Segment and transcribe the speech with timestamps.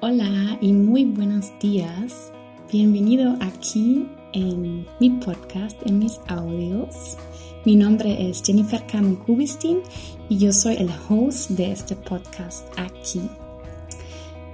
[0.00, 2.30] Hola y muy buenos días.
[2.70, 7.16] Bienvenido aquí en mi podcast, en mis audios.
[7.64, 9.80] Mi nombre es Jennifer Carmen Kubistin
[10.28, 13.22] y yo soy el host de este podcast aquí.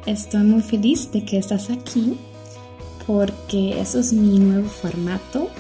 [0.07, 2.17] Estoy muy feliz de que estás aquí
[3.07, 5.51] porque eso es mi nuevo formato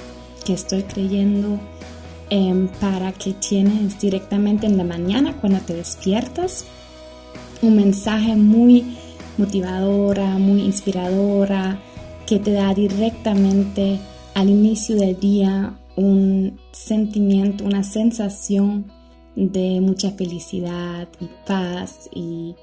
[0.46, 1.60] que estoy creyendo
[2.30, 6.65] em, para que tienes directamente en la mañana cuando te despiertas
[7.60, 8.96] un mensaje muy
[9.38, 11.79] motivadora, muy inspiradora,
[12.27, 13.98] que te da directamente
[14.34, 18.91] al inicio del día un sentimiento, una sensación
[19.37, 22.55] de mucha felicidad y paz y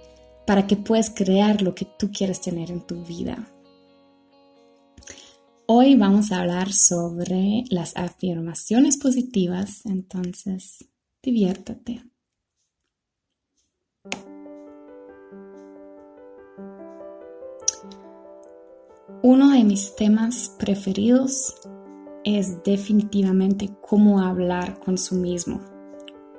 [0.46, 3.48] para que puedas crear lo que tú quieres tener en tu vida.
[5.66, 10.86] Hoy vamos a hablar sobre las afirmaciones positivas, entonces
[11.24, 12.11] diviértate.
[19.24, 21.54] Uno de mis temas preferidos
[22.24, 25.62] es definitivamente cómo hablar con su mismo,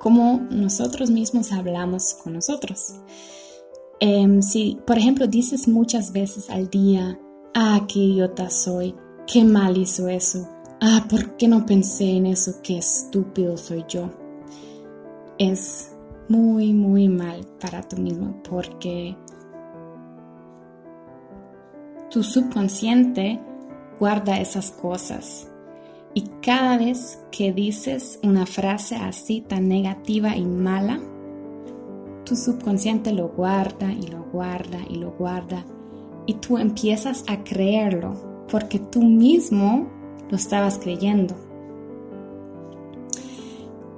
[0.00, 2.97] cómo nosotros mismos hablamos con nosotros.
[4.00, 7.20] Em, si, por ejemplo, dices muchas veces al día,
[7.55, 8.97] ah, qué idiota soy,
[9.28, 10.48] qué mal hizo eso,
[10.80, 12.55] ah, ¿por qué no pensé en eso?
[12.64, 14.10] Qué estúpido soy yo.
[15.38, 15.92] Es
[16.28, 19.16] muy, muy mal para tú mismo porque
[22.12, 23.41] tu subconsciente
[23.98, 25.48] guarda esas cosas.
[26.12, 31.00] Y cada vez que dices una frase así tan negativa y mala,
[32.27, 35.64] tu subconsciente lo guarda y lo guarda y lo guarda.
[36.27, 39.88] Y tú empiezas a creerlo porque tú mismo
[40.28, 41.34] lo estabas creyendo.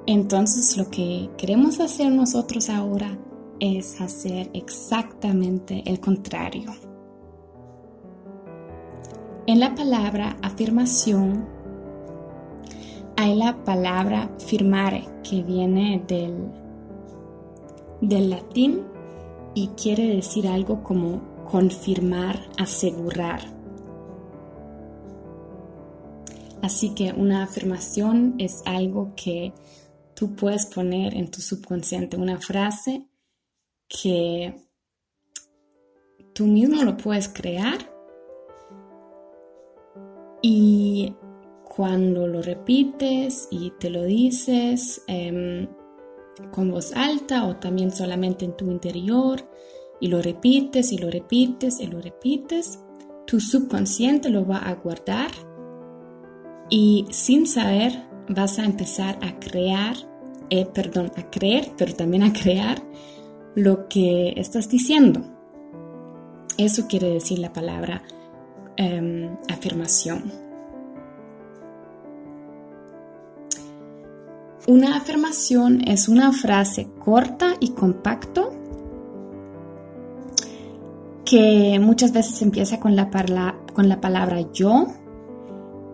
[0.07, 3.19] Entonces lo que queremos hacer nosotros ahora
[3.59, 6.71] es hacer exactamente el contrario.
[9.47, 11.47] En la palabra afirmación
[13.15, 16.51] hay la palabra firmare que viene del,
[18.01, 18.85] del latín
[19.55, 23.43] y quiere decir algo como confirmar, asegurar.
[26.63, 29.53] Así que una afirmación es algo que
[30.15, 33.07] tú puedes poner en tu subconsciente, una frase
[33.89, 34.55] que
[36.33, 37.94] tú mismo lo puedes crear
[40.47, 41.17] y
[41.65, 45.69] cuando lo repites y te lo dices em,
[46.53, 49.41] con voz alta o también solamente en tu interior
[50.03, 52.79] y lo repites y lo repites y lo repites,
[53.27, 55.31] tu subconsciente lo va a guardar
[56.69, 59.97] y sin saber vas a empezar a crear,
[60.51, 62.83] eh, perdón, a creer, pero también a crear
[63.55, 65.23] lo que estás diciendo.
[66.59, 68.03] Eso quiere decir la palabra
[68.77, 70.33] Em, afirmación.
[74.67, 78.53] Una afirmación es una frase corta y compacto
[81.25, 83.11] que muchas veces empieza con la,
[83.73, 84.89] con la palabra yo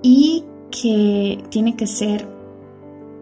[0.02, 2.26] y que tiene que ser,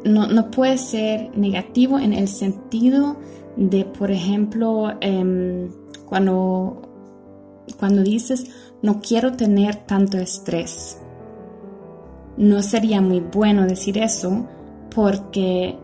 [0.04, 3.16] no, puede ser negativo en el sentido
[3.56, 5.70] de, por ejemplo, em,
[6.06, 6.87] cuando,
[7.78, 8.46] cuando dices,
[8.82, 10.98] no quiero tener tanto estrés.
[12.36, 14.46] No sería muy bueno decir eso
[14.94, 15.76] porque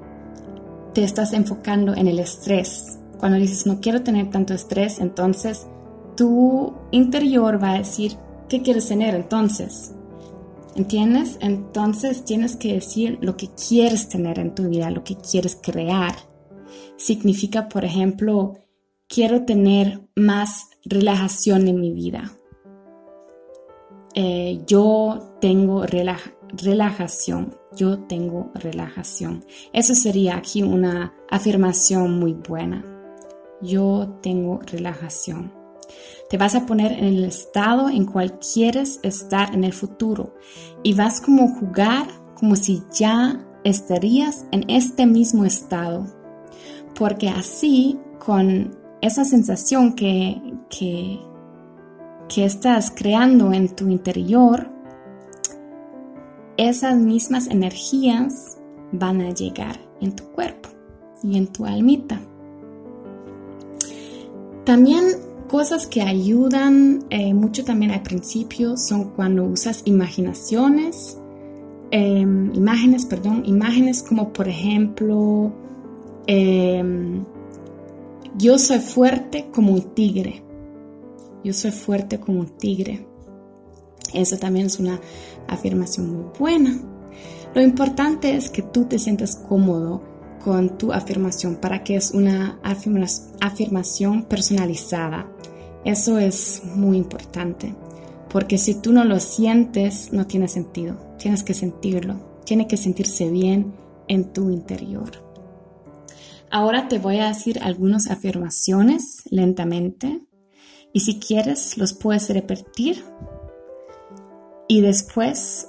[0.93, 2.99] te estás enfocando en el estrés.
[3.19, 5.67] Cuando dices no quiero tener tanto estrés, entonces
[6.17, 8.17] tu interior va a decir,
[8.49, 9.93] ¿qué quieres tener entonces?
[10.77, 11.39] ¿Entiendes?
[11.41, 16.15] Entonces tienes que decir lo que quieres tener en tu vida, lo que quieres crear.
[16.97, 18.55] Significa, por ejemplo,
[19.09, 22.33] quiero tener más relajación en mi vida
[24.17, 25.85] eh, yo tengo
[26.53, 29.45] relajación, yo tengo relajación.
[29.73, 32.85] Eso sería aquí una afirmación muy buena.
[33.61, 35.53] Yo tengo relajación.
[36.31, 40.35] Te vas a poner en el estado en cual quieres estar en el futuro
[40.85, 46.07] y vas como jugar como si ya estarías en este mismo estado.
[46.95, 51.21] Porque así, con esa sensación que, que
[52.29, 54.69] que estás creando en tu interior,
[56.57, 58.59] esas mismas energías
[58.93, 60.69] van a llegar en tu cuerpo
[61.23, 62.21] y en tu almita.
[64.65, 65.05] También
[65.49, 71.19] cosas que ayudan eh, mucho también al principio son cuando usas imaginaciones,
[71.91, 75.53] em, imágenes, perdón, imágenes como por ejemplo,
[76.27, 77.25] em,
[78.37, 80.43] yo soy fuerte como un tigre
[81.45, 83.07] Yo soy fuerte como un tigre.
[84.13, 85.01] Eso también es una
[85.49, 86.81] afirmación muy buena.
[87.55, 90.03] Lo importante es que tú te sientas cómodo
[90.43, 92.59] con tu afirmación para que es una
[93.41, 95.29] afirmación personalizada.
[95.85, 97.75] Eso es muy importante,
[98.31, 100.97] porque si tú no lo sientes, no tiene sentido.
[101.19, 102.17] Tienes que sentirlo.
[102.45, 103.75] Tiene que sentirse bien
[104.09, 105.24] en tu interior.
[106.55, 110.25] Ahora te voy a decir algunas afirmaciones lentamente
[110.93, 113.05] y si quieres los puedes repetir
[114.69, 115.69] y después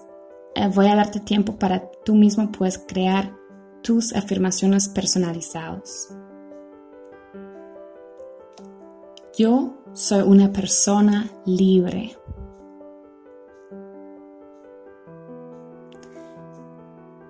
[0.53, 3.35] eh, voy a darte tiempo para tú mismo puedes crear
[3.81, 6.15] tus afirmaciones personalizadas.
[9.35, 12.15] Yo soy una persona libre.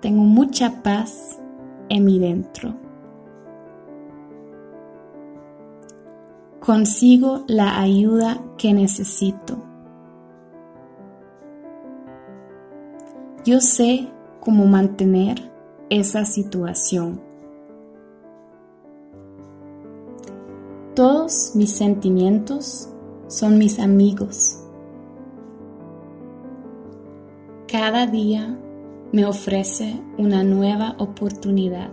[0.02, 1.40] Tengo mucha paz
[1.88, 2.85] en mi dentro.
[6.66, 9.56] Consigo la ayuda que necesito.
[13.44, 14.08] Yo sé
[14.40, 15.48] cómo mantener
[15.90, 17.20] esa situación.
[20.96, 22.88] Todos mis sentimientos
[23.28, 24.60] son mis amigos.
[27.70, 28.58] Cada día
[29.12, 31.92] me ofrece una nueva oportunidad.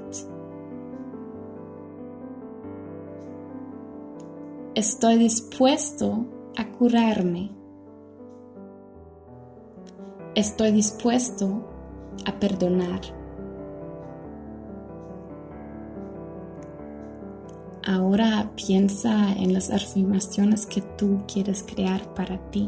[4.75, 6.25] Estoy dispuesto
[6.57, 7.51] a curarme.
[10.33, 11.69] Estoy dispuesto
[12.25, 13.01] a perdonar.
[17.85, 22.67] Ahora piensa en las afirmaciones que tú quieres crear para ti.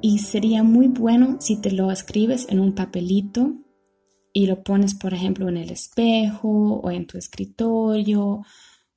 [0.00, 3.65] Y sería muy bueno si te lo escribes en un papelito
[4.36, 8.42] y lo pones, por ejemplo, en el espejo o en tu escritorio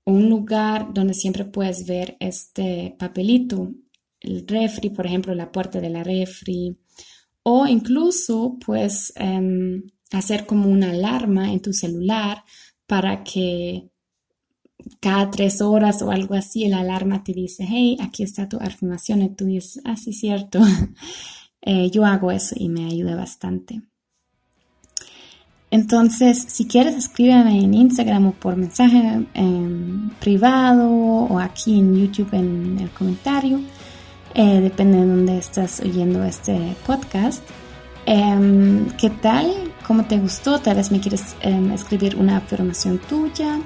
[0.03, 3.71] o un lugar donde siempre puedes ver este papelito,
[4.19, 6.77] el refri, por ejemplo, la puerta de la refri,
[7.41, 12.44] o incluso puedes em, hacer como una alarma en tu celular
[12.85, 13.92] para que
[15.00, 19.21] cada tres horas o algo así, la alarma te dice, hey, aquí está tu afirmación
[19.21, 20.59] y tú dices, ah, sí, cierto.
[21.62, 23.81] Eh, yo hago eso y me ayuda bastante.
[25.71, 32.33] Entonces, si quieres, escríbeme en Instagram o por mensaje em, privado o aquí en YouTube
[32.33, 33.62] en el comentario.
[34.33, 37.44] Eh, depende de dónde estás oyendo este podcast.
[38.06, 39.51] Em, ¿Qué tal?
[39.86, 40.60] ¿Cómo te gustó?
[40.60, 43.60] Tal vez me quieres em, escribir una afirmación tuya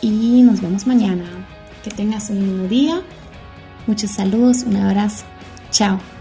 [0.00, 1.24] y nos vemos mañana.
[1.84, 3.00] Que tengas un lindo día.
[3.86, 5.24] Muchos saludos, un abrazo.
[5.70, 6.17] Chao.